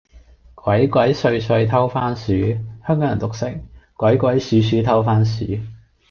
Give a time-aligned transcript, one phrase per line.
[0.55, 2.33] 鬼鬼祟祟偷番薯，
[2.87, 3.63] 香港人讀成，
[3.95, 5.45] 鬼鬼鼠鼠偷番薯